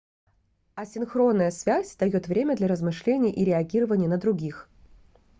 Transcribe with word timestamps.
асинхронная 0.83 1.49
связь 1.51 1.91
даёт 1.99 2.27
время 2.27 2.55
для 2.57 2.67
размышлений 2.67 3.31
и 3.31 3.45
реагирования 3.45 4.07
на 4.07 4.17
других 4.17 4.67